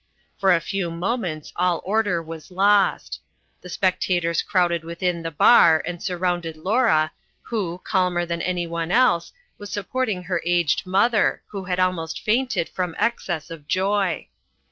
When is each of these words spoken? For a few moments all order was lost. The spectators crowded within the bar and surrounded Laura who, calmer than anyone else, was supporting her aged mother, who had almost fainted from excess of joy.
For 0.39 0.51
a 0.51 0.59
few 0.59 0.89
moments 0.89 1.53
all 1.55 1.79
order 1.85 2.23
was 2.23 2.49
lost. 2.49 3.21
The 3.61 3.69
spectators 3.69 4.41
crowded 4.41 4.83
within 4.83 5.21
the 5.21 5.29
bar 5.29 5.83
and 5.85 6.01
surrounded 6.01 6.57
Laura 6.57 7.11
who, 7.43 7.79
calmer 7.83 8.25
than 8.25 8.41
anyone 8.41 8.89
else, 8.89 9.31
was 9.59 9.69
supporting 9.71 10.23
her 10.23 10.41
aged 10.43 10.87
mother, 10.87 11.43
who 11.51 11.65
had 11.65 11.79
almost 11.79 12.19
fainted 12.23 12.67
from 12.67 12.95
excess 12.97 13.51
of 13.51 13.67
joy. 13.67 14.27